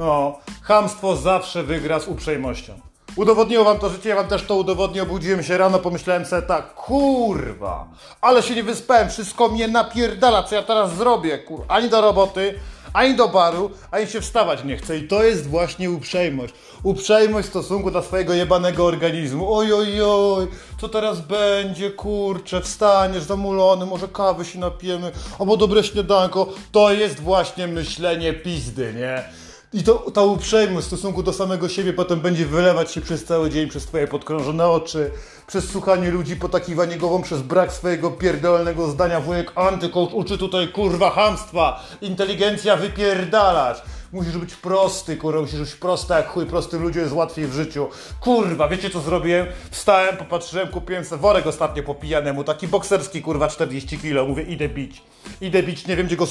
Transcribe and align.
No, 0.00 0.38
chamstwo 0.62 1.16
zawsze 1.16 1.62
wygra 1.62 2.00
z 2.00 2.08
uprzejmością. 2.08 2.80
Udowodniło 3.16 3.64
wam 3.64 3.78
to 3.78 3.88
życie, 3.88 4.08
ja 4.08 4.16
wam 4.16 4.26
też 4.28 4.42
to 4.42 4.56
udowodnię. 4.56 5.02
Obudziłem 5.02 5.42
się 5.42 5.58
rano, 5.58 5.78
pomyślałem 5.78 6.24
sobie 6.24 6.42
tak, 6.42 6.74
kurwa, 6.74 7.88
ale 8.20 8.42
się 8.42 8.54
nie 8.54 8.62
wyspałem, 8.62 9.10
wszystko 9.10 9.48
mnie 9.48 9.68
napierdala, 9.68 10.42
co 10.42 10.54
ja 10.54 10.62
teraz 10.62 10.94
zrobię, 10.96 11.38
kur... 11.38 11.64
Ani 11.68 11.88
do 11.88 12.00
roboty, 12.00 12.54
ani 12.92 13.16
do 13.16 13.28
baru, 13.28 13.70
ani 13.90 14.06
się 14.06 14.20
wstawać 14.20 14.64
nie 14.64 14.76
chcę. 14.76 14.98
I 14.98 15.08
to 15.08 15.24
jest 15.24 15.48
właśnie 15.48 15.90
uprzejmość. 15.90 16.54
Uprzejmość 16.82 17.46
w 17.46 17.50
stosunku 17.50 17.90
do 17.90 18.02
swojego 18.02 18.34
jebanego 18.34 18.86
organizmu. 18.86 19.54
Oj, 19.54 19.72
oj, 19.72 20.02
oj, 20.02 20.48
co 20.80 20.88
teraz 20.88 21.20
będzie, 21.20 21.90
kurczę, 21.90 22.60
wstaniesz 22.60 23.22
zamulony, 23.22 23.86
może 23.86 24.08
kawy 24.08 24.44
się 24.44 24.58
napijemy, 24.58 25.12
albo 25.38 25.56
dobre 25.56 25.84
śniadanko. 25.84 26.46
To 26.72 26.92
jest 26.92 27.20
właśnie 27.20 27.66
myślenie 27.66 28.32
pizdy, 28.32 28.94
nie? 28.96 29.39
I 29.72 29.82
to, 29.82 29.94
ta 29.94 30.22
uprzejmość 30.22 30.84
w 30.84 30.88
stosunku 30.88 31.22
do 31.22 31.32
samego 31.32 31.68
siebie 31.68 31.92
potem 31.92 32.20
będzie 32.20 32.46
wylewać 32.46 32.92
się 32.92 33.00
przez 33.00 33.24
cały 33.24 33.50
dzień, 33.50 33.68
przez 33.68 33.86
twoje 33.86 34.08
podkrążone 34.08 34.68
oczy, 34.68 35.10
przez 35.46 35.70
słuchanie 35.70 36.10
ludzi, 36.10 36.36
potakiwanie 36.36 36.96
głową, 36.96 37.22
przez 37.22 37.42
brak 37.42 37.72
swojego 37.72 38.10
pierdolnego 38.10 38.90
zdania. 38.90 39.20
Wujek 39.20 39.52
antykołcz 39.54 40.12
uczy 40.12 40.38
tutaj 40.38 40.68
kurwa 40.68 41.10
hamstwa, 41.10 41.84
inteligencja 42.00 42.76
wypierdalać. 42.76 43.82
Musisz 44.12 44.38
być 44.38 44.54
prosty, 44.54 45.16
kurwa, 45.16 45.40
musisz 45.40 45.60
być 45.60 45.74
prosty 45.74 46.14
jak 46.14 46.28
chuj, 46.28 46.46
prostym 46.46 46.82
ludziom 46.82 47.02
jest 47.02 47.14
łatwiej 47.14 47.46
w 47.46 47.52
życiu. 47.52 47.88
Kurwa, 48.20 48.68
wiecie 48.68 48.90
co 48.90 49.00
zrobiłem? 49.00 49.46
Wstałem, 49.70 50.16
popatrzyłem, 50.16 50.68
kupiłem 50.68 51.04
sobie 51.04 51.22
worek 51.22 51.46
ostatnio 51.46 51.82
po 51.82 51.94
pijanemu, 51.94 52.44
taki 52.44 52.68
bokserski, 52.68 53.22
kurwa, 53.22 53.48
40 53.48 53.98
kilo. 53.98 54.26
Mówię, 54.26 54.42
idę 54.42 54.68
bić. 54.68 55.02
Idę 55.40 55.62
bić, 55.62 55.86
nie 55.86 55.96
wiem 55.96 56.06
gdzie 56.06 56.16
go 56.16 56.26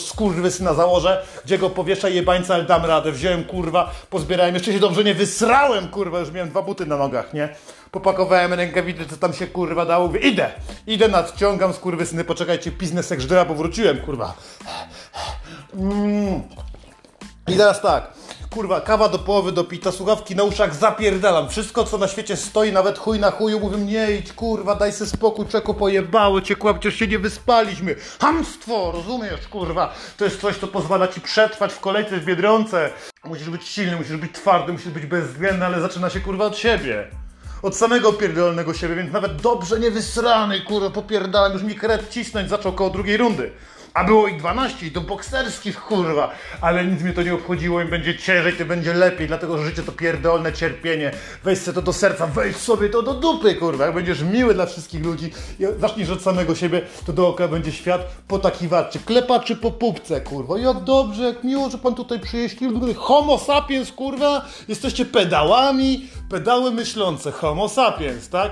syna 0.51 0.73
założę, 0.73 1.25
gdzie 1.45 1.57
go 1.57 1.69
powieszę 1.69 2.11
jebańca, 2.11 2.53
ale 2.53 2.63
dam 2.63 2.85
radę. 2.85 3.11
Wziąłem, 3.11 3.43
kurwa, 3.43 3.91
pozbierałem, 4.09 4.53
jeszcze 4.53 4.73
się 4.73 4.79
dobrze 4.79 5.03
nie 5.03 5.13
wysrałem, 5.13 5.87
kurwa, 5.87 6.19
już 6.19 6.31
miałem 6.31 6.49
dwa 6.49 6.61
buty 6.61 6.85
na 6.85 6.97
nogach, 6.97 7.33
nie? 7.33 7.49
Popakowałem 7.91 8.53
rękawice, 8.53 9.05
co 9.05 9.17
tam 9.17 9.33
się, 9.33 9.47
kurwa, 9.47 9.85
dało, 9.85 10.07
mówię, 10.07 10.19
idę. 10.19 10.51
Idę, 10.87 11.07
nadciągam, 11.07 11.73
syny, 12.05 12.23
poczekajcie, 12.23 12.71
biznes 12.71 13.13
żdera, 13.19 13.45
bo 13.45 13.55
wróciłem, 13.55 13.97
kurwa. 13.97 14.33
Mm. 15.73 16.41
I 17.49 17.57
teraz 17.57 17.81
tak, 17.81 18.11
kurwa, 18.49 18.81
kawa 18.81 19.09
do 19.09 19.19
połowy 19.19 19.51
dopita, 19.51 19.91
słuchawki 19.91 20.35
na 20.35 20.43
uszach, 20.43 20.75
zapierdalam. 20.75 21.49
Wszystko, 21.49 21.83
co 21.83 21.97
na 21.97 22.07
świecie 22.07 22.37
stoi, 22.37 22.71
nawet 22.71 22.97
chuj 22.97 23.19
na 23.19 23.31
chuju, 23.31 23.59
mówię, 23.59 23.77
nie 23.77 24.11
idź, 24.11 24.33
kurwa, 24.33 24.75
daj 24.75 24.91
se 24.93 25.07
spokój, 25.07 25.45
czeko 25.45 25.73
pojebało 25.73 26.41
cię, 26.41 26.55
kurwa, 26.55 26.79
przecież 26.79 26.99
się 26.99 27.07
nie 27.07 27.19
wyspaliśmy. 27.19 27.95
Hamstwo, 28.21 28.91
rozumiesz, 28.91 29.47
kurwa? 29.47 29.93
To 30.17 30.25
jest 30.25 30.41
coś, 30.41 30.57
co 30.57 30.67
pozwala 30.67 31.07
ci 31.07 31.21
przetrwać 31.21 31.73
w 31.73 31.79
kolejce 31.79 32.17
w 32.17 32.25
Biedronce. 32.25 32.89
Musisz 33.23 33.49
być 33.49 33.67
silny, 33.67 33.95
musisz 33.95 34.17
być 34.17 34.31
twardy, 34.31 34.71
musisz 34.73 34.89
być 34.91 35.05
bezwzględny, 35.05 35.65
ale 35.65 35.81
zaczyna 35.81 36.09
się, 36.09 36.19
kurwa, 36.19 36.45
od 36.45 36.57
siebie. 36.57 37.07
Od 37.61 37.75
samego 37.75 38.13
pierdolnego 38.13 38.73
siebie, 38.73 38.95
więc 38.95 39.13
nawet 39.13 39.41
dobrze 39.41 39.79
nie 39.79 39.91
wysrany, 39.91 40.61
kurwa, 40.61 40.89
popierdalam, 40.89 41.53
już 41.53 41.63
mi 41.63 41.75
kret 41.75 42.09
cisnąć 42.09 42.49
zaczął 42.49 42.73
koło 42.73 42.89
drugiej 42.89 43.17
rundy. 43.17 43.51
A 43.93 44.03
było 44.03 44.27
ich 44.27 44.37
12 44.37 44.85
i 44.85 44.91
to 44.91 45.01
bokserskich, 45.01 45.81
kurwa. 45.81 46.31
Ale 46.61 46.85
nic 46.85 47.01
mnie 47.01 47.13
to 47.13 47.23
nie 47.23 47.33
obchodziło, 47.33 47.81
im 47.81 47.87
będzie 47.87 48.17
ciężej, 48.17 48.53
to 48.53 48.65
będzie 48.65 48.93
lepiej, 48.93 49.27
dlatego 49.27 49.57
że 49.57 49.65
życie 49.65 49.83
to 49.83 49.91
pierdolne 49.91 50.53
cierpienie. 50.53 51.11
Weź 51.43 51.59
sobie 51.59 51.75
to 51.75 51.81
do 51.81 51.93
serca, 51.93 52.27
weź 52.27 52.55
sobie 52.55 52.89
to 52.89 53.01
do 53.01 53.13
dupy, 53.13 53.55
kurwa. 53.55 53.85
Jak 53.85 53.95
będziesz 53.95 54.21
miły 54.21 54.53
dla 54.53 54.65
wszystkich 54.65 55.05
ludzi 55.05 55.31
i 55.59 55.63
zaczniesz 55.79 56.09
od 56.09 56.21
samego 56.21 56.55
siebie, 56.55 56.81
to 57.05 57.13
dookoła 57.13 57.49
będzie 57.49 57.71
świat 57.71 58.01
potakiwaczy, 58.27 58.99
klepaczy 58.99 59.55
po 59.55 59.71
pupce, 59.71 60.21
kurwa. 60.21 60.59
Jak 60.59 60.83
dobrze, 60.83 61.23
jak 61.23 61.43
miło, 61.43 61.69
że 61.69 61.77
pan 61.77 61.95
tutaj 61.95 62.19
przyjeździł. 62.19 62.79
Homo 62.95 63.37
sapiens, 63.37 63.91
kurwa. 63.91 64.45
Jesteście 64.67 65.05
pedałami, 65.05 66.09
pedały 66.29 66.71
myślące. 66.71 67.31
Homo 67.31 67.69
sapiens, 67.69 68.29
tak? 68.29 68.51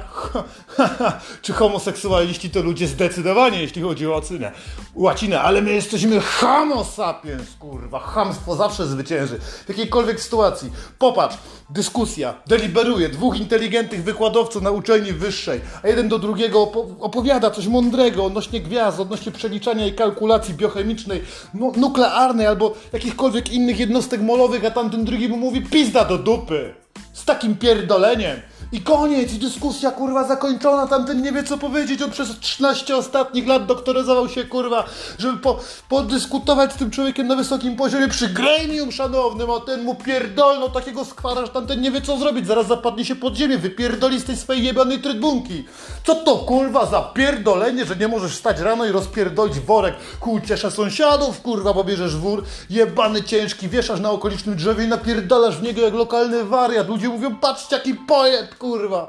Czy 1.41 1.53
homoseksualiści 1.53 2.49
to 2.49 2.61
ludzie 2.61 2.87
zdecydowanie, 2.87 3.61
jeśli 3.61 3.81
chodzi 3.81 4.07
o 4.07 4.15
ocenę. 4.15 4.51
Łacinę 4.95 5.41
ale 5.41 5.61
my 5.61 5.73
jesteśmy 5.73 6.21
homo 6.21 6.83
sapiens, 6.83 7.55
kurwa. 7.59 7.99
Hamstwo 7.99 8.55
zawsze 8.55 8.87
zwycięży. 8.87 9.39
W 9.39 9.69
jakiejkolwiek 9.69 10.21
sytuacji. 10.21 10.71
Popatrz, 10.99 11.37
dyskusja, 11.69 12.33
deliberuje. 12.47 13.09
Dwóch 13.09 13.39
inteligentnych 13.39 14.03
wykładowców 14.03 14.61
na 14.61 14.71
uczelni 14.71 15.13
wyższej, 15.13 15.61
a 15.83 15.87
jeden 15.87 16.09
do 16.09 16.19
drugiego 16.19 16.71
opowiada 16.99 17.51
coś 17.51 17.67
mądrego 17.67 18.25
odnośnie 18.25 18.61
gwiazd, 18.61 18.99
odnośnie 18.99 19.31
przeliczania 19.31 19.87
i 19.87 19.93
kalkulacji 19.93 20.53
biochemicznej, 20.53 21.23
nuklearnej 21.53 22.47
albo 22.47 22.75
jakichkolwiek 22.93 23.51
innych 23.51 23.79
jednostek 23.79 24.21
molowych, 24.21 24.65
a 24.65 24.71
tamten 24.71 25.05
drugi 25.05 25.29
mu 25.29 25.37
mówi 25.37 25.61
pizda 25.61 26.05
do 26.05 26.17
dupy. 26.17 26.86
Z 27.17 27.25
takim 27.25 27.55
pierdoleniem. 27.55 28.41
I 28.71 28.81
koniec, 28.81 29.33
dyskusja 29.33 29.91
kurwa 29.91 30.27
zakończona, 30.27 30.87
tamten 30.87 31.21
nie 31.21 31.31
wie 31.31 31.43
co 31.43 31.57
powiedzieć, 31.57 32.01
on 32.01 32.11
przez 32.11 32.39
13 32.39 32.97
ostatnich 32.97 33.47
lat 33.47 33.65
doktoryzował 33.65 34.29
się 34.29 34.43
kurwa, 34.43 34.83
żeby 35.19 35.37
po, 35.37 35.59
podyskutować 35.89 36.73
z 36.73 36.75
tym 36.75 36.91
człowiekiem 36.91 37.27
na 37.27 37.35
wysokim 37.35 37.75
poziomie. 37.75 38.07
Przy 38.07 38.27
gremium 38.27 38.91
szanownym, 38.91 39.51
a 39.51 39.59
ten 39.59 39.83
mu 39.83 39.95
pierdolno 39.95 40.69
takiego 40.69 41.05
skwara, 41.05 41.45
że 41.45 41.51
tamten 41.51 41.81
nie 41.81 41.91
wie 41.91 42.01
co 42.01 42.17
zrobić, 42.17 42.47
zaraz 42.47 42.67
zapadnie 42.67 43.05
się 43.05 43.15
pod 43.15 43.35
ziemię, 43.35 43.57
wypierdoli 43.57 44.19
z 44.19 44.25
tej 44.25 44.37
swojej 44.37 44.63
jebanej 44.63 45.01
trybunki. 45.01 45.65
Co 46.05 46.15
to 46.15 46.35
kurwa 46.35 46.85
za 46.85 47.01
pierdolenie, 47.01 47.85
że 47.85 47.95
nie 47.95 48.07
możesz 48.07 48.35
stać 48.35 48.59
rano 48.59 48.85
i 48.85 48.91
rozpierdolić 48.91 49.59
worek 49.59 49.95
ku 50.19 50.31
uciesze 50.31 50.71
sąsiadów, 50.71 51.41
kurwa, 51.41 51.73
bo 51.73 51.83
bierzesz 51.83 52.15
wór, 52.15 52.43
jebany 52.69 53.23
ciężki, 53.23 53.69
wieszasz 53.69 53.99
na 53.99 54.11
okolicznym 54.11 54.55
drzewie 54.55 54.83
i 54.83 54.87
napierdalasz 54.87 55.57
w 55.57 55.63
niego 55.63 55.81
jak 55.81 55.93
lokalny 55.93 56.43
wariat. 56.43 56.87
Ludzie 56.87 57.09
mówią, 57.09 57.35
patrzcie 57.35 57.75
jaki 57.75 57.95
poet, 57.95 58.56
kurwa. 58.57 59.07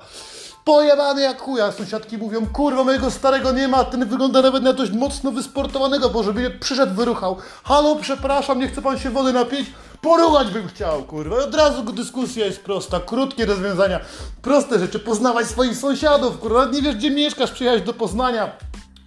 Pojebany 0.65 1.23
jak 1.23 1.41
chuja. 1.41 1.73
Sąsiadki 1.73 2.19
mówią, 2.19 2.47
kurwa, 2.47 2.85
mojego 2.85 3.11
starego 3.11 3.53
nie 3.53 3.69
ma, 3.69 3.85
ten 3.85 4.09
wygląda 4.09 4.43
nawet 4.43 4.63
na 4.63 4.73
dość 4.73 4.93
mocno 4.93 5.33
wysportowanego, 5.33 6.09
bo 6.09 6.23
żeby 6.23 6.51
przyszedł, 6.51 6.95
wyruchał. 6.95 7.37
Halo, 7.65 7.97
przepraszam, 7.97 8.59
nie 8.61 8.69
chce 8.69 8.83
pan 8.83 8.99
się 8.99 9.11
wody 9.11 9.33
napić? 9.33 9.71
Poruchać 10.03 10.51
bym 10.51 10.69
chciał, 10.69 11.03
kurwa. 11.03 11.37
Od 11.37 11.55
razu 11.55 11.83
dyskusja 11.83 12.47
jest 12.47 12.61
prosta, 12.65 13.01
krótkie 13.01 13.47
rozwiązania, 13.47 14.01
proste 14.43 14.79
rzeczy, 14.79 14.99
poznawać 14.99 15.47
swoich 15.47 15.77
sąsiadów, 15.77 16.39
kurwa. 16.39 16.65
nie 16.65 16.83
wiesz, 16.83 16.97
gdzie 16.97 17.11
mieszkasz, 17.11 17.51
przyjechać 17.51 17.83
do 17.83 17.93
Poznania 17.93 18.51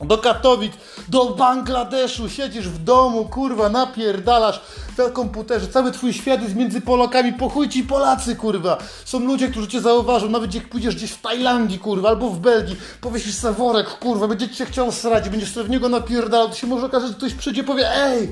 do 0.06 0.18
Katowic, 0.18 0.74
do 1.08 1.26
Bangladeszu, 1.26 2.30
siedzisz 2.30 2.70
w 2.70 2.84
domu, 2.84 3.26
kurwa, 3.26 3.70
napierdalasz 3.70 4.62
na 4.98 5.10
komputerze, 5.10 5.68
cały 5.68 5.92
twój 5.92 6.14
świat 6.14 6.42
jest 6.42 6.56
między 6.56 6.82
Polakami, 6.82 7.34
pochuj 7.34 7.70
ci 7.70 7.84
Polacy, 7.84 8.36
kurwa. 8.36 8.78
Są 9.06 9.20
ludzie, 9.20 9.48
którzy 9.48 9.68
cię 9.68 9.82
zauważą, 9.82 10.30
nawet 10.30 10.56
jak 10.56 10.70
pójdziesz 10.70 10.96
gdzieś 10.96 11.12
w 11.12 11.22
Tajlandii, 11.22 11.80
kurwa, 11.80 12.10
albo 12.10 12.30
w 12.30 12.40
Belgii, 12.40 12.76
powiesisz 13.02 13.36
sobie 13.36 13.56
worek, 13.56 13.88
kurwa, 13.88 14.28
będzie 14.28 14.50
cię 14.50 14.66
chciał 14.66 14.92
srać, 14.92 15.30
będziesz 15.30 15.54
sobie 15.54 15.68
w 15.68 15.70
niego 15.70 15.90
napierdalał, 15.90 16.50
to 16.50 16.56
się 16.56 16.68
może 16.68 16.86
okazać, 16.86 17.10
że 17.10 17.16
ktoś 17.16 17.34
przyjdzie 17.34 17.64
powie, 17.64 17.96
ej, 17.96 18.32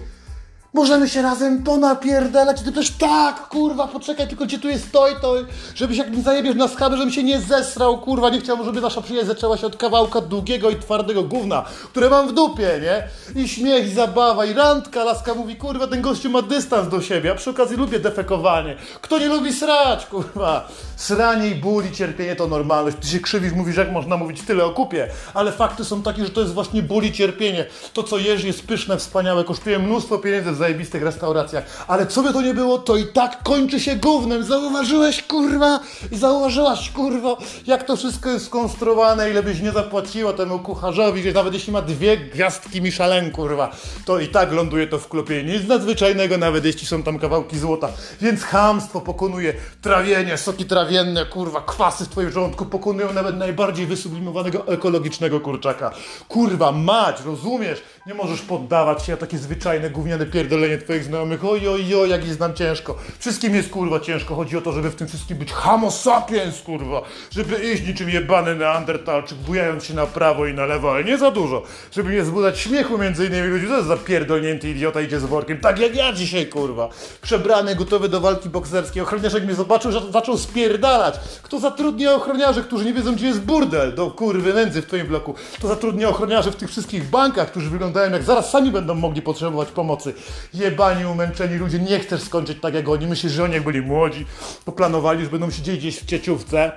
Możemy 0.73 1.09
się 1.09 1.21
razem 1.21 1.63
ponapierdalać. 1.63 2.61
Ty 2.61 2.71
też 2.71 2.91
tak, 2.91 3.47
kurwa, 3.47 3.87
poczekaj, 3.87 4.27
tylko 4.27 4.45
gdzie 4.45 4.59
tu 4.59 4.69
jest 4.69 4.87
stoi, 4.87 5.13
to, 5.21 5.33
żebyś 5.75 5.97
jak 5.97 6.11
mi 6.11 6.21
zajebiesz 6.21 6.55
na 6.55 6.67
skabę, 6.67 6.97
żebym 6.97 7.13
się 7.13 7.23
nie 7.23 7.39
zesrał, 7.39 7.97
kurwa. 7.97 8.29
Nie 8.29 8.41
chciałbym, 8.41 8.65
żeby 8.65 8.81
nasza 8.81 9.01
przyjaźń 9.01 9.27
zaczęła 9.27 9.57
się 9.57 9.67
od 9.67 9.77
kawałka 9.77 10.21
długiego 10.21 10.69
i 10.69 10.75
twardego 10.75 11.23
gówna, 11.23 11.65
które 11.83 12.09
mam 12.09 12.27
w 12.27 12.33
dupie, 12.33 12.69
nie? 12.81 13.07
I 13.43 13.47
śmiech, 13.47 13.87
i 13.87 13.89
zabawa, 13.89 14.45
i 14.45 14.53
randka. 14.53 15.03
Laska 15.03 15.33
mówi, 15.33 15.55
kurwa, 15.55 15.87
ten 15.87 16.01
gościu 16.01 16.29
ma 16.29 16.41
dystans 16.41 16.89
do 16.89 17.01
siebie, 17.01 17.31
a 17.31 17.35
przy 17.35 17.49
okazji 17.49 17.77
lubię 17.77 17.99
defekowanie. 17.99 18.75
Kto 19.01 19.19
nie 19.19 19.27
lubi 19.27 19.53
srać, 19.53 20.05
kurwa? 20.05 20.67
Sranie 20.95 21.47
i 21.47 21.55
ból 21.55 21.85
i 21.85 21.95
cierpienie 21.95 22.35
to 22.35 22.47
normalność. 22.47 22.97
Ty 23.01 23.07
się 23.07 23.19
krzywisz, 23.19 23.53
mówisz, 23.53 23.77
jak 23.77 23.91
można 23.91 24.17
mówić 24.17 24.41
tyle 24.41 24.65
o 24.65 24.69
kupie, 24.69 25.07
ale 25.33 25.51
fakty 25.51 25.85
są 25.85 26.03
takie, 26.03 26.23
że 26.23 26.29
to 26.29 26.41
jest 26.41 26.53
właśnie 26.53 26.83
ból 26.83 27.03
i 27.03 27.11
cierpienie. 27.11 27.65
To, 27.93 28.03
co 28.03 28.17
jesz, 28.17 28.43
jest 28.43 28.67
pyszne, 28.67 28.97
wspaniałe, 28.97 29.43
kosztuje 29.43 29.79
mnóstwo 29.79 30.17
pieniędzy 30.17 30.58
zajebistych 30.59 31.03
restauracjach, 31.03 31.85
ale 31.87 32.07
co 32.07 32.23
by 32.23 32.33
to 32.33 32.41
nie 32.41 32.53
było, 32.53 32.77
to 32.77 32.97
i 32.97 33.05
tak 33.05 33.43
kończy 33.43 33.79
się 33.79 33.95
gównem. 33.95 34.43
Zauważyłeś, 34.43 35.23
kurwa, 35.23 35.79
i 36.11 36.17
zauważyłaś, 36.17 36.91
kurwa, 36.91 37.37
jak 37.67 37.83
to 37.83 37.95
wszystko 37.95 38.29
jest 38.29 38.45
skonstruowane, 38.45 39.29
ile 39.29 39.43
byś 39.43 39.61
nie 39.61 39.71
zapłaciła 39.71 40.33
temu 40.33 40.59
kucharzowi, 40.59 41.23
że 41.23 41.31
nawet 41.31 41.53
jeśli 41.53 41.73
ma 41.73 41.81
dwie 41.81 42.17
gwiazdki 42.17 42.81
Michelin, 42.81 43.31
kurwa, 43.31 43.71
to 44.05 44.19
i 44.19 44.27
tak 44.27 44.51
ląduje 44.51 44.87
to 44.87 44.99
w 44.99 45.07
klopie. 45.07 45.43
Nic 45.43 45.67
nadzwyczajnego, 45.67 46.37
nawet 46.37 46.65
jeśli 46.65 46.87
są 46.87 47.03
tam 47.03 47.19
kawałki 47.19 47.59
złota. 47.59 47.89
Więc 48.21 48.43
hamstwo 48.43 49.01
pokonuje 49.01 49.53
trawienie, 49.81 50.37
soki 50.37 50.65
trawienne, 50.65 51.25
kurwa, 51.25 51.61
kwasy 51.61 52.05
w 52.05 52.09
twoim 52.09 52.31
żołądku 52.31 52.65
pokonują 52.65 53.13
nawet 53.13 53.37
najbardziej 53.37 53.85
wysublimowanego 53.85 54.67
ekologicznego 54.67 55.39
kurczaka. 55.39 55.91
Kurwa, 56.27 56.71
mać, 56.71 57.21
rozumiesz? 57.25 57.81
Nie 58.07 58.13
możesz 58.13 58.41
poddawać 58.41 59.05
się 59.05 59.11
na 59.11 59.17
takie 59.17 59.37
zwyczajne 59.37 59.89
gówniane 59.89 60.25
pierdolenie 60.25 60.48
pierdolenie 60.49 60.77
twoich 60.77 61.03
znajomych, 61.03 61.45
oj, 61.45 61.67
oj, 61.67 61.95
oj, 61.95 62.09
jak 62.09 62.25
ich 62.25 62.33
znam 62.33 62.53
ciężko. 62.53 62.95
Wszystkim 63.19 63.55
jest 63.55 63.69
kurwa 63.69 63.99
ciężko, 63.99 64.35
chodzi 64.35 64.57
o 64.57 64.61
to, 64.61 64.71
żeby 64.71 64.89
w 64.89 64.95
tym 64.95 65.07
wszystkim 65.07 65.37
być 65.37 65.51
homo 65.51 65.91
sapiens, 65.91 66.61
kurwa. 66.61 67.01
Żeby 67.31 67.73
iść 67.73 67.87
niczym 67.87 68.09
jebany 68.09 68.55
neandertalczyk, 68.55 69.37
bujając 69.37 69.83
się 69.83 69.93
na 69.93 70.05
prawo 70.05 70.45
i 70.45 70.53
na 70.53 70.65
lewo, 70.65 70.91
ale 70.91 71.03
nie 71.03 71.17
za 71.17 71.31
dużo. 71.31 71.63
Żeby 71.91 72.13
nie 72.13 72.25
zbudzać 72.25 72.59
śmiechu 72.59 72.97
między 72.97 73.25
innymi 73.25 73.47
ludzi, 73.47 73.67
to 73.67 73.75
jest 73.75 73.87
za 73.87 73.97
pierdolnięty 73.97 74.69
idiota, 74.69 75.01
idzie 75.01 75.19
z 75.19 75.25
workiem, 75.25 75.59
tak 75.59 75.79
jak 75.79 75.95
ja 75.95 76.13
dzisiaj, 76.13 76.47
kurwa. 76.47 76.89
Przebrany, 77.21 77.75
gotowy 77.75 78.09
do 78.09 78.21
walki 78.21 78.49
bokserskiej. 78.49 79.01
Ochroniarz 79.01 79.33
jak 79.33 79.43
mnie 79.43 79.55
zobaczył, 79.55 79.91
że 79.91 80.11
zaczął 80.11 80.37
spierdalać. 80.37 81.15
Kto 81.43 81.59
zatrudnia 81.59 82.13
ochroniarzy, 82.13 82.63
którzy 82.63 82.85
nie 82.85 82.93
wiedzą, 82.93 83.15
gdzie 83.15 83.27
jest 83.27 83.41
burdel 83.41 83.95
do 83.95 84.11
kurwy 84.11 84.53
nędzy 84.53 84.81
w 84.81 84.85
twoim 84.85 85.07
bloku? 85.07 85.35
Kto 85.57 85.67
zatrudnia 85.67 86.09
ochroniarzy 86.09 86.51
w 86.51 86.55
tych 86.55 86.69
wszystkich 86.69 87.09
bankach, 87.09 87.51
którzy 87.51 87.69
wyglądają 87.69 88.11
jak 88.11 88.23
zaraz 88.23 88.49
sami 88.49 88.71
będą 88.71 88.95
mogli 88.95 89.21
potrzebować 89.21 89.71
pomocy? 89.71 90.13
Jebani, 90.53 91.05
umęczeni 91.05 91.57
ludzie, 91.57 91.79
nie 91.79 91.99
chcesz 91.99 92.21
skończyć 92.21 92.57
tak 92.61 92.73
jak 92.73 92.89
oni. 92.89 93.07
Myślisz, 93.07 93.31
że 93.31 93.43
oni 93.43 93.53
jak 93.53 93.63
byli 93.63 93.81
młodzi, 93.81 94.25
to 94.65 94.71
planowali, 94.71 95.23
że 95.23 95.31
będą 95.31 95.51
siedzieć 95.51 95.77
gdzieś 95.79 95.99
w 95.99 96.05
cieciówce 96.05 96.71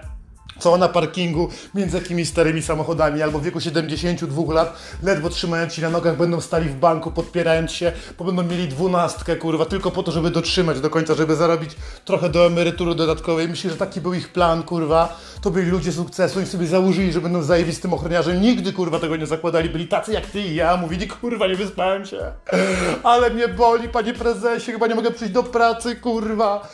co 0.58 0.76
na 0.76 0.88
parkingu 0.88 1.48
między 1.74 1.98
jakimiś 1.98 2.28
starymi 2.28 2.62
samochodami 2.62 3.22
albo 3.22 3.38
w 3.38 3.42
wieku 3.42 3.60
72 3.60 4.54
lat, 4.54 4.76
ledwo 5.02 5.28
trzymając 5.28 5.74
się 5.74 5.82
na 5.82 5.90
nogach, 5.90 6.16
będą 6.16 6.40
stali 6.40 6.68
w 6.68 6.76
banku, 6.76 7.10
podpierając 7.10 7.72
się, 7.72 7.92
bo 8.18 8.24
będą 8.24 8.42
mieli 8.42 8.68
dwunastkę, 8.68 9.36
kurwa, 9.36 9.64
tylko 9.64 9.90
po 9.90 10.02
to, 10.02 10.12
żeby 10.12 10.30
dotrzymać 10.30 10.80
do 10.80 10.90
końca, 10.90 11.14
żeby 11.14 11.36
zarobić 11.36 11.70
trochę 12.04 12.28
do 12.28 12.46
emerytury 12.46 12.94
dodatkowej. 12.94 13.48
Myślę, 13.48 13.70
że 13.70 13.76
taki 13.76 14.00
był 14.00 14.14
ich 14.14 14.32
plan, 14.32 14.62
kurwa. 14.62 15.18
To 15.40 15.50
byli 15.50 15.70
ludzie 15.70 15.92
sukcesu 15.92 16.40
i 16.40 16.46
sobie 16.46 16.66
założyli, 16.66 17.12
że 17.12 17.20
będą 17.20 17.42
zajebistym 17.42 17.94
ochroniarzem. 17.94 18.40
Nigdy, 18.40 18.72
kurwa, 18.72 18.98
tego 18.98 19.16
nie 19.16 19.26
zakładali. 19.26 19.68
Byli 19.68 19.88
tacy 19.88 20.12
jak 20.12 20.26
ty 20.26 20.40
i 20.40 20.54
ja. 20.54 20.76
Mówili, 20.76 21.08
kurwa, 21.08 21.46
nie 21.46 21.56
wyspałem 21.56 22.06
się. 22.06 22.32
Ale 23.02 23.30
mnie 23.30 23.48
boli, 23.48 23.88
panie 23.88 24.14
prezesie, 24.14 24.72
chyba 24.72 24.86
nie 24.86 24.94
mogę 24.94 25.10
przyjść 25.10 25.34
do 25.34 25.42
pracy, 25.42 25.96
kurwa. 25.96 26.68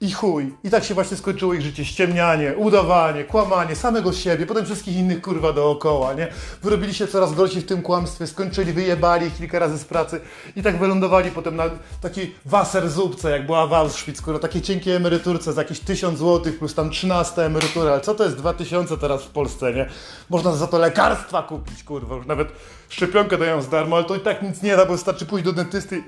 I 0.00 0.12
chuj. 0.12 0.54
I 0.64 0.70
tak 0.70 0.84
się 0.84 0.94
właśnie 0.94 1.16
skończyło 1.16 1.54
ich 1.54 1.62
życie. 1.62 1.84
Ściemnianie, 1.84 2.54
udawanie, 2.56 3.24
kłamanie 3.24 3.76
samego 3.76 4.12
siebie, 4.12 4.46
potem 4.46 4.64
wszystkich 4.64 4.96
innych 4.96 5.22
kurwa 5.22 5.52
dookoła, 5.52 6.14
nie? 6.14 6.28
Wyrobili 6.62 6.94
się 6.94 7.06
coraz 7.06 7.34
gorsi 7.34 7.60
w 7.60 7.66
tym 7.66 7.82
kłamstwie, 7.82 8.26
skończyli, 8.26 8.72
wyjebali 8.72 9.30
kilka 9.30 9.58
razy 9.58 9.78
z 9.78 9.84
pracy 9.84 10.20
i 10.56 10.62
tak 10.62 10.78
wylądowali 10.78 11.30
potem 11.30 11.56
na 11.56 11.64
takiej 12.00 12.34
waserzupce, 12.44 13.30
jak 13.30 13.46
była 13.46 13.66
w 13.66 13.72
Auschwitz, 13.72 14.22
kurwa, 14.22 14.38
takiej 14.40 14.62
cienkiej 14.62 14.94
emeryturce 14.94 15.52
za 15.52 15.60
jakieś 15.60 15.80
1000 15.80 16.18
zł 16.18 16.52
plus 16.58 16.74
tam 16.74 16.90
13 16.90 17.42
emerytura, 17.42 17.92
ale 17.92 18.00
co 18.00 18.14
to 18.14 18.24
jest 18.24 18.36
2000 18.36 18.98
teraz 18.98 19.22
w 19.22 19.28
Polsce, 19.28 19.72
nie? 19.72 19.88
Można 20.30 20.52
za 20.52 20.66
to 20.66 20.78
lekarstwa 20.78 21.42
kupić, 21.42 21.84
kurwa, 21.84 22.16
już 22.16 22.26
nawet 22.26 22.48
szczepionkę 22.88 23.38
dają 23.38 23.62
z 23.62 23.68
darmo, 23.68 23.96
ale 23.96 24.04
to 24.04 24.16
i 24.16 24.20
tak 24.20 24.42
nic 24.42 24.62
nie 24.62 24.76
da, 24.76 24.86
bo 24.86 24.92
wystarczy 24.92 25.26
pójść 25.26 25.44
do 25.44 25.52
dentysty 25.52 25.98
i 25.98 26.02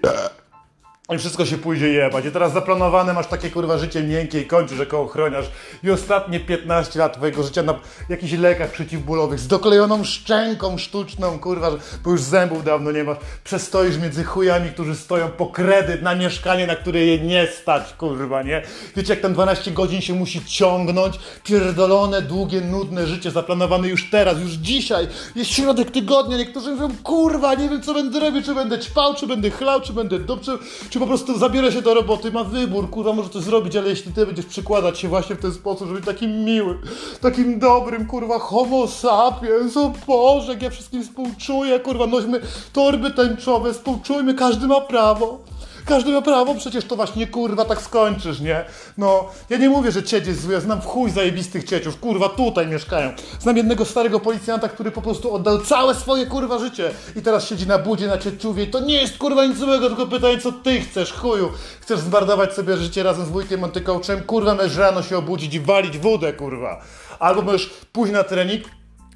i 1.15 1.19
wszystko 1.19 1.47
się 1.47 1.59
pójdzie 1.59 1.89
jebać. 1.89 2.25
I 2.25 2.31
teraz 2.31 2.53
zaplanowane 2.53 3.13
masz 3.13 3.27
takie 3.27 3.51
kurwa 3.51 3.79
życie 3.79 4.03
miękkie 4.03 4.41
i 4.41 4.47
kończysz 4.47 4.79
jako 4.79 5.01
ochroniarz. 5.01 5.47
I 5.85 5.91
ostatnie 5.91 6.41
15 6.41 6.99
lat 6.99 7.17
twojego 7.17 7.43
życia 7.43 7.63
na 7.63 7.75
jakichś 8.09 8.33
lekach 8.33 8.71
przeciwbólowych 8.71 9.41
z 9.41 9.47
doklejoną 9.47 10.05
szczęką 10.05 10.79
sztuczną, 10.79 11.39
kurwa, 11.39 11.71
bo 12.05 12.11
już 12.11 12.23
zębów 12.23 12.65
dawno 12.65 12.93
nie 12.93 13.05
masz. 13.05 13.17
Przestoisz 13.45 13.99
między 13.99 14.25
chujami, 14.25 14.71
którzy 14.71 14.97
stoją 14.97 15.29
po 15.29 15.47
kredyt 15.47 16.03
na 16.03 16.15
mieszkanie, 16.15 16.67
na 16.67 16.77
które 16.77 17.01
je 17.01 17.19
nie 17.19 17.47
stać, 17.47 17.93
kurwa, 17.93 18.43
nie? 18.43 18.63
Wiecie, 18.97 19.13
jak 19.13 19.23
tam 19.23 19.33
12 19.33 19.71
godzin 19.71 20.01
się 20.01 20.15
musi 20.15 20.45
ciągnąć? 20.45 21.19
Pierdolone, 21.45 22.23
długie, 22.23 22.61
nudne 22.61 23.07
życie 23.07 23.31
zaplanowane 23.31 23.89
już 23.89 24.11
teraz, 24.11 24.41
już 24.41 24.51
dzisiaj. 24.51 25.09
Jest 25.37 25.51
środek 25.51 25.91
tygodnia, 25.91 26.37
niektórzy 26.37 26.71
mówią, 26.71 26.89
kurwa, 27.03 27.55
nie 27.55 27.69
wiem 27.69 27.83
co 27.83 27.95
będę 27.95 28.21
robił, 28.21 28.43
czy 28.43 28.55
będę 28.55 28.79
ćpał, 28.79 29.15
czy 29.15 29.27
będę 29.27 29.51
chlał, 29.51 29.81
czy 29.81 29.93
będę 29.93 30.19
dupczył, 30.19 30.59
czy 30.91 30.98
czy 30.99 31.01
po 31.01 31.07
prostu 31.07 31.39
zabiera 31.39 31.71
się 31.71 31.83
do 31.83 31.95
roboty, 31.95 32.33
ma 32.33 32.45
wybór, 32.45 32.91
kurwa, 32.91 33.13
może 33.13 33.29
to 33.29 33.41
zrobić, 33.41 33.77
ale 33.77 33.89
jeśli 33.89 34.13
ty 34.13 34.27
będziesz 34.27 34.47
przykładać 34.47 34.99
się 34.99 35.09
właśnie 35.09 35.37
w 35.37 35.41
ten 35.41 35.53
sposób, 35.53 35.89
żeby 35.89 36.01
takim 36.01 36.45
miłym, 36.45 36.79
takim 37.21 37.59
dobrym, 37.59 38.07
kurwa, 38.07 38.39
homo 38.39 38.87
sapiens, 38.87 39.77
o 39.77 39.93
Boże, 40.07 40.53
jak 40.53 40.63
ja 40.63 40.71
wszystkim 40.71 41.03
współczuję, 41.03 41.81
kurwa, 41.81 42.07
nośmy 42.07 42.41
torby 42.73 43.11
tęczowe, 43.11 43.73
współczujmy, 43.73 44.35
każdy 44.35 44.67
ma 44.67 44.81
prawo. 44.81 45.39
Każdy 45.89 46.13
ma 46.13 46.23
prawo, 46.23 46.55
przecież 46.55 46.85
to 46.85 46.97
właśnie 46.97 47.27
kurwa 47.27 47.65
tak 47.65 47.83
skończysz, 47.83 48.41
nie? 48.41 48.65
No, 48.99 49.31
ja 49.51 49.59
nie 49.59 49.69
mówię, 49.69 49.93
że 49.93 50.03
cieć 50.03 50.27
jest 50.27 50.43
zły, 50.43 50.53
ja 50.53 50.61
znam 50.61 50.81
w 50.81 50.87
chuj 50.87 51.11
zajebistych 51.11 51.65
cieciów, 51.65 52.01
kurwa 52.01 52.29
tutaj 52.29 52.67
mieszkają. 52.67 53.13
Znam 53.41 53.57
jednego 53.57 53.85
starego 53.85 54.21
policjanta, 54.21 54.69
który 54.69 54.91
po 54.91 55.03
prostu 55.03 55.35
oddał 55.35 55.61
całe 55.61 55.95
swoje 55.95 56.27
kurwa 56.27 56.59
życie 56.59 56.91
i 57.17 57.23
teraz 57.23 57.49
siedzi 57.49 57.67
na 57.67 57.79
budzie 57.79 58.07
na 58.07 58.19
cieczuwie 58.19 58.65
i 58.65 58.71
to 58.71 58.81
nie 58.81 58.95
jest 58.95 59.19
kurwa 59.19 59.47
nic 59.47 59.59
złego, 59.59 59.89
tylko 59.89 60.07
pytanie 60.07 60.39
co 60.39 60.53
ty 60.53 60.81
chcesz, 60.81 61.13
chuju. 61.13 61.51
Chcesz 61.81 62.01
zmarnować 62.01 62.55
sobie 62.55 62.77
życie 62.77 63.03
razem 63.03 63.27
z 63.27 63.29
wujkiem 63.29 63.65
antykołczem, 63.65 64.21
kurwa 64.21 64.55
możesz 64.55 64.77
rano 64.77 65.03
się 65.03 65.19
obudzić 65.19 65.55
i 65.55 65.61
walić 65.61 65.99
wódę, 65.99 66.33
kurwa. 66.33 66.83
Albo 67.19 67.43
możesz 67.43 67.71
pójść 67.93 68.13
na 68.13 68.25
trening, 68.25 68.65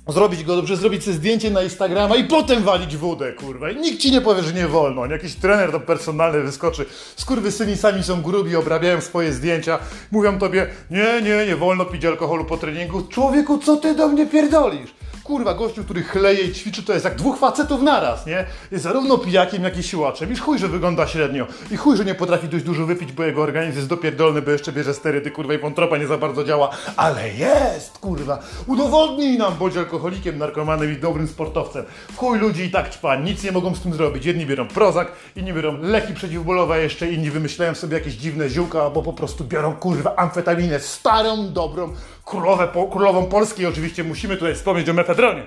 zrobić 0.09 0.45
go 0.45 0.57
dobrze, 0.57 0.77
zrobić 0.77 1.05
sobie 1.05 1.17
zdjęcie 1.17 1.51
na 1.51 1.63
Instagrama 1.63 2.17
i 2.17 2.25
potem 2.25 2.63
walić 2.63 2.97
wódę, 2.97 3.33
kurwa. 3.33 3.71
I 3.71 3.77
nikt 3.77 4.01
ci 4.01 4.13
nie 4.13 4.21
powie, 4.21 4.43
że 4.43 4.53
nie 4.53 4.69
wolno. 4.69 5.07
Jakiś 5.07 5.35
trener 5.35 5.73
to 5.73 5.81
personalny 5.81 6.41
wyskoczy. 6.41 6.87
Skurwysyni 7.17 7.77
sami 7.77 8.03
są 8.03 8.23
grubi, 8.23 8.57
obrabiają 8.57 9.01
swoje 9.01 9.33
zdjęcia. 9.33 9.79
Mówią 10.11 10.39
tobie, 10.39 10.67
nie, 10.91 11.23
nie, 11.23 11.47
nie 11.47 11.57
wolno 11.57 11.85
pić 11.85 12.05
alkoholu 12.05 12.45
po 12.45 12.57
treningu. 12.57 13.03
Człowieku, 13.03 13.59
co 13.59 13.77
ty 13.77 13.95
do 13.95 14.09
mnie 14.09 14.27
pierdolisz? 14.27 14.95
Kurwa, 15.25 15.55
gościu, 15.55 15.85
który 15.85 16.03
chleje 16.03 16.41
i 16.45 16.53
ćwiczy, 16.53 16.83
to 16.83 16.93
jest 16.93 17.05
jak 17.05 17.15
dwóch 17.15 17.39
facetów 17.39 17.83
naraz, 17.83 18.27
nie? 18.27 18.47
Jest 18.73 18.85
zarówno 18.85 19.19
pijakiem, 19.19 19.65
jak 19.65 19.79
i 19.79 19.83
siłaczem. 19.83 20.33
I 20.33 20.37
chuj, 20.37 20.59
że 20.59 20.69
wygląda 20.69 21.07
średnio. 21.07 21.47
I 21.71 21.77
chuj, 21.77 21.97
że 21.97 22.05
nie 22.05 22.15
potrafi 22.15 22.49
dość 22.49 22.65
dużo 22.65 22.87
wypić, 22.87 23.13
bo 23.13 23.23
jego 23.25 23.43
organizm 23.43 23.77
jest 23.77 23.89
dopierdolny, 23.89 24.43
bo 24.43 24.51
jeszcze 24.51 24.73
bierze 24.73 24.95
sterydy, 24.95 25.31
kurwa, 25.31 25.55
i 25.55 25.59
wątroba 25.59 25.99
nie 25.99 26.07
za 26.07 26.19
bardzo 26.19 26.45
działa. 26.45 26.71
Ale 26.97 27.29
jest, 27.29 27.99
kurwa. 27.99 28.39
Udowodnij 28.67 29.39
nam, 29.39 29.55
bądź 29.59 29.77
alkoholikiem, 29.93 30.39
narkomanem 30.39 30.93
i 30.93 30.97
dobrym 30.97 31.29
sportowcem. 31.29 31.85
Chuj 32.17 32.39
ludzi 32.39 32.63
i 32.63 32.71
tak 32.71 32.91
ćpa, 32.91 33.17
nic 33.17 33.45
nie 33.45 33.53
mogą 33.53 33.75
z 33.75 33.81
tym 33.81 33.95
zrobić. 33.95 34.25
Jedni 34.25 34.47
biorą 34.47 34.69
prozak, 34.69 35.13
inni 35.37 35.53
biorą 35.53 35.79
leki 35.83 36.15
przeciwbólowe, 36.15 36.83
jeszcze 36.83 37.11
inni 37.11 37.31
wymyślają 37.31 37.75
sobie 37.75 37.99
jakieś 37.99 38.15
dziwne 38.15 38.49
ziółka, 38.49 38.83
albo 38.83 39.03
po 39.03 39.13
prostu 39.13 39.45
biorą, 39.45 39.75
kurwa, 39.77 40.17
amfetaminę 40.17 40.81
starą, 40.81 41.53
dobrą, 41.53 41.95
królowe, 42.25 42.69
po, 42.69 42.87
królową 42.87 43.27
Polski. 43.27 43.67
Oczywiście 43.67 44.05
musimy 44.05 44.37
tutaj 44.37 44.55
wspomnieć 44.55 44.89
o 44.89 44.93
mefedronie. 44.93 45.43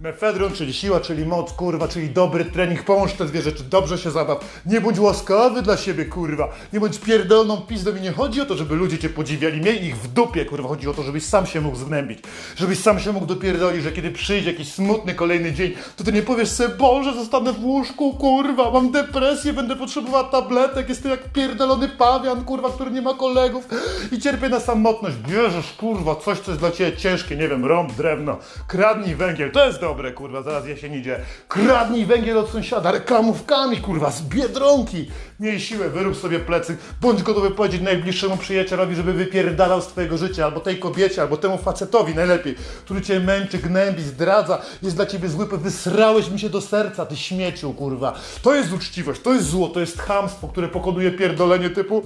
Mefedron, 0.00 0.52
czyli 0.52 0.72
siła, 0.72 1.00
czyli 1.00 1.26
moc, 1.26 1.52
kurwa, 1.52 1.88
czyli 1.88 2.10
dobry 2.10 2.44
trening, 2.44 2.82
połącz 2.82 3.12
te 3.12 3.24
dwie 3.24 3.42
rzeczy, 3.42 3.64
dobrze 3.64 3.98
się 3.98 4.10
zabaw. 4.10 4.60
Nie 4.66 4.80
bądź 4.80 4.98
łaskawy 4.98 5.62
dla 5.62 5.76
siebie, 5.76 6.04
kurwa. 6.04 6.48
Nie 6.72 6.80
bądź 6.80 6.98
pierdolną 6.98 7.56
pizdą 7.56 7.96
i 7.96 8.00
nie 8.00 8.12
chodzi 8.12 8.40
o 8.40 8.46
to, 8.46 8.54
żeby 8.54 8.76
ludzie 8.76 8.98
cię 8.98 9.08
podziwiali. 9.08 9.60
Miej 9.60 9.84
ich 9.84 9.96
w 9.96 10.08
dupie, 10.08 10.44
kurwa. 10.44 10.68
Chodzi 10.68 10.88
o 10.88 10.94
to, 10.94 11.02
żebyś 11.02 11.24
sam 11.24 11.46
się 11.46 11.60
mógł 11.60 11.76
zgnębić. 11.76 12.18
Żebyś 12.56 12.78
sam 12.78 13.00
się 13.00 13.12
mógł 13.12 13.26
dopierdolić, 13.26 13.82
że 13.82 13.92
kiedy 13.92 14.10
przyjdzie 14.10 14.50
jakiś 14.50 14.72
smutny 14.72 15.14
kolejny 15.14 15.52
dzień, 15.52 15.72
to 15.96 16.04
ty 16.04 16.12
nie 16.12 16.22
powiesz 16.22 16.48
sobie, 16.48 16.74
Boże, 16.74 17.14
zostanę 17.14 17.52
w 17.52 17.64
łóżku, 17.64 18.14
kurwa, 18.14 18.70
mam 18.70 18.90
depresję, 18.90 19.52
będę 19.52 19.76
potrzebowała 19.76 20.24
tabletek, 20.24 20.88
jestem 20.88 21.10
jak 21.10 21.32
pierdolony 21.32 21.88
pawian, 21.88 22.44
kurwa, 22.44 22.70
który 22.70 22.90
nie 22.90 23.02
ma 23.02 23.14
kolegów 23.14 23.68
i 24.12 24.18
cierpię 24.18 24.48
na 24.48 24.60
samotność. 24.60 25.16
Bierzesz, 25.16 25.72
kurwa, 25.72 26.14
coś, 26.18 26.38
co 26.40 26.50
jest 26.50 26.60
dla 26.60 26.70
ciebie 26.70 26.96
ciężkie, 26.96 27.36
nie 27.36 27.48
wiem, 27.48 27.64
rąb, 27.64 27.92
drewno, 27.92 28.38
kradnij 28.66 29.14
węgiel, 29.14 29.50
to 29.50 29.66
jest 29.66 29.80
dobre, 29.80 30.12
kurwa, 30.12 30.42
zaraz 30.42 30.66
jesień 30.66 30.94
idzie. 30.94 31.20
Kradnij 31.48 32.06
węgiel 32.06 32.38
od 32.38 32.50
sąsiada, 32.50 32.92
reklamówkami, 32.92 33.76
kurwa, 33.76 34.10
z 34.10 34.22
Biedronki. 34.22 35.10
Miej 35.40 35.60
siłę, 35.60 35.90
wyrób 35.90 36.16
sobie 36.16 36.40
plecy, 36.40 36.76
bądź 37.00 37.22
gotowy 37.22 37.50
powiedzieć 37.50 37.82
najbliższemu 37.82 38.36
przyjacielowi, 38.36 38.94
żeby 38.94 39.12
wypierdalał 39.12 39.82
z 39.82 39.86
twojego 39.86 40.18
życia, 40.18 40.44
albo 40.44 40.60
tej 40.60 40.78
kobiecie, 40.78 41.22
albo 41.22 41.36
temu 41.36 41.58
facetowi 41.58 42.14
najlepiej, 42.14 42.54
który 42.84 43.02
cię 43.02 43.20
męczy, 43.20 43.58
gnębi, 43.58 44.02
zdradza, 44.02 44.62
jest 44.82 44.96
dla 44.96 45.06
ciebie 45.06 45.28
zły, 45.28 45.46
wysrałeś 45.46 46.30
mi 46.30 46.38
się 46.38 46.50
do 46.50 46.60
serca, 46.60 47.06
ty 47.06 47.16
śmieciu, 47.16 47.72
kurwa. 47.72 48.14
To 48.42 48.54
jest 48.54 48.72
uczciwość, 48.72 49.20
to 49.20 49.34
jest 49.34 49.46
zło, 49.46 49.68
to 49.68 49.80
jest 49.80 49.98
chamstwo, 49.98 50.48
które 50.48 50.68
pokonuje 50.68 51.10
pierdolenie 51.10 51.70
typu 51.70 52.02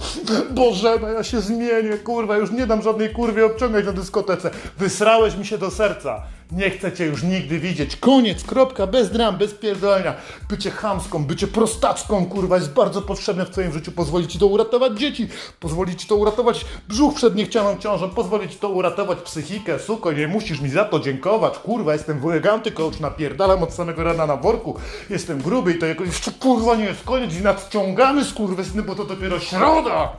Boże, 0.51 0.99
no 1.01 1.09
ja 1.09 1.25
się 1.25 1.41
zmienię, 1.41 1.99
kurwa, 2.05 2.37
już 2.37 2.51
nie 2.51 2.67
dam 2.67 2.83
żadnej 2.83 3.11
kurwie 3.11 3.47
obciągać 3.47 3.85
na 3.87 3.93
dyskotece. 3.93 4.51
Wysrałeś 4.79 5.37
mi 5.37 5.47
się 5.47 5.59
do 5.59 5.71
serca. 5.71 6.23
Nie 6.53 6.71
chcę 6.71 6.93
cię 6.93 7.07
już 7.07 7.23
nigdy 7.23 7.59
widzieć. 7.59 7.97
Koniec, 7.97 8.45
kropka, 8.45 8.87
bez 8.87 9.11
dram, 9.11 9.39
bez 9.39 9.55
pierdolenia. 9.55 10.15
Bycie 10.49 10.71
chamską, 10.71 11.25
bycie 11.25 11.47
prostacką, 11.47 12.27
kurwa, 12.27 12.57
jest 12.57 12.73
bardzo 12.73 13.03
potrzebne 13.03 13.47
w 13.47 13.51
twoim 13.51 13.73
życiu. 13.73 13.93
Pozwoli 13.93 14.29
ci 14.29 14.39
to 14.39 14.47
uratować 14.47 14.99
dzieci, 14.99 15.29
pozwoli 15.61 15.97
ci 15.97 16.07
to 16.07 16.17
uratować 16.17 16.65
brzuch 16.89 17.15
przed 17.15 17.35
niechcianą 17.35 17.79
ciążą, 17.79 18.11
pozwoli 18.11 18.49
ci 18.49 18.57
to 18.57 18.69
uratować 18.69 19.19
psychikę, 19.19 19.79
suko, 19.79 20.13
nie 20.13 20.29
musisz 20.29 20.61
mi 20.61 20.69
za 20.69 20.85
to 20.85 21.01
dziękować, 21.01 21.59
kurwa, 21.59 21.93
jestem 21.93 22.21
wuleganty 22.21 22.73
coach, 22.73 23.01
napierdalam 23.01 23.63
od 23.63 23.75
samego 23.75 24.05
rana 24.05 24.27
na 24.27 24.37
worku, 24.37 24.77
jestem 25.11 25.43
gruby 25.43 25.73
i 25.73 25.79
to 25.79 25.87
jakoś 25.87 26.07
jeszcze, 26.07 26.31
kurwa, 26.31 26.77
nie 26.77 26.85
jest 26.85 27.05
koniec 27.05 27.35
i 27.35 27.43
nadciągamy, 27.43 28.25
skurwysyny, 28.25 28.83
bo 28.83 28.95
to 28.95 29.05
dopiero 29.05 29.41
środa! 29.41 30.17